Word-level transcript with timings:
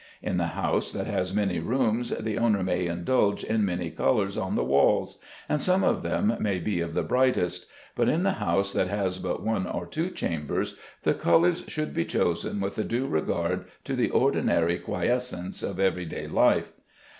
In 0.23 0.37
the 0.37 0.47
house 0.57 0.91
that 0.93 1.05
has 1.05 1.31
many 1.31 1.59
rooms 1.59 2.09
the 2.09 2.35
owner 2.39 2.63
may 2.63 2.87
indulge 2.87 3.43
in 3.43 3.63
many 3.63 3.91
colours 3.91 4.35
on 4.35 4.55
the 4.55 4.63
walls, 4.63 5.21
and 5.47 5.61
some 5.61 5.83
of 5.83 6.01
them 6.01 6.35
may 6.39 6.57
be 6.57 6.79
of 6.79 6.95
the 6.95 7.03
brightest; 7.03 7.67
but 7.95 8.09
in 8.09 8.23
the 8.23 8.31
house 8.41 8.73
that 8.73 8.87
has 8.87 9.19
but 9.19 9.43
one 9.43 9.67
or 9.67 9.85
two 9.85 10.09
chambers 10.09 10.75
the 11.03 11.13
colours 11.13 11.65
should 11.67 11.93
be 11.93 12.05
chosen 12.05 12.59
with 12.59 12.79
a 12.79 12.83
due 12.83 13.05
regard 13.05 13.65
to 13.83 13.95
the 13.95 14.09
ordinary 14.09 14.79
quiescence 14.79 15.61
of 15.61 15.79
every 15.79 16.05
day 16.05 16.25
life. 16.25 16.73